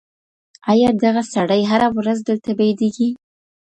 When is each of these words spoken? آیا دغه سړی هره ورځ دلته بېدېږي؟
آیا 0.71 0.89
دغه 1.03 1.21
سړی 1.33 1.61
هره 1.71 1.87
ورځ 1.97 2.19
دلته 2.29 2.49
بېدېږي؟ 2.59 3.09